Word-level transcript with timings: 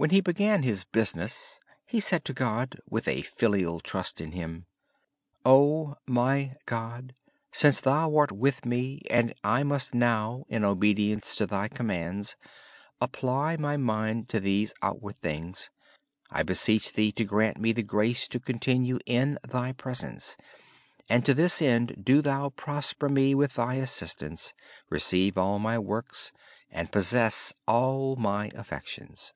When 0.00 0.10
he 0.10 0.20
began 0.20 0.62
his 0.62 0.84
business, 0.84 1.58
he 1.84 1.98
said 1.98 2.24
to 2.26 2.32
God 2.32 2.76
with 2.88 3.08
a 3.08 3.22
filial 3.22 3.80
trust 3.80 4.20
in 4.20 4.30
Him, 4.30 4.66
"O 5.44 5.96
my 6.06 6.54
God, 6.66 7.16
since 7.50 7.80
Thou 7.80 8.14
art 8.14 8.30
with 8.30 8.64
me, 8.64 9.02
and 9.10 9.34
I 9.42 9.64
must 9.64 9.96
now, 9.96 10.44
in 10.48 10.62
obedience 10.64 11.34
to 11.34 11.46
Thy 11.48 11.66
commands, 11.66 12.36
apply 13.00 13.56
my 13.56 13.76
mind 13.76 14.28
to 14.28 14.38
these 14.38 14.72
outward 14.82 15.18
things, 15.18 15.68
I 16.30 16.44
beseech 16.44 16.92
Thee 16.92 17.10
to 17.10 17.24
grant 17.24 17.58
me 17.58 17.72
the 17.72 17.82
grace 17.82 18.28
to 18.28 18.38
continue 18.38 19.00
in 19.04 19.36
Thy 19.48 19.72
Presence; 19.72 20.36
and 21.08 21.26
to 21.26 21.34
this 21.34 21.60
end 21.60 22.02
do 22.04 22.22
Thou 22.22 22.50
prosper 22.50 23.08
me 23.08 23.34
with 23.34 23.54
Thy 23.54 23.74
assistance. 23.74 24.54
Receive 24.90 25.36
all 25.36 25.58
my 25.58 25.76
works, 25.76 26.30
and 26.70 26.92
possess 26.92 27.52
all 27.66 28.14
my 28.14 28.52
affections." 28.54 29.32